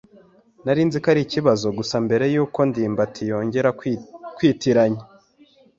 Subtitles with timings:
[0.63, 3.69] Nari nzi ko ari ikibazo gusa mbere yuko ndimbati yongera
[4.37, 5.01] kwitiranya.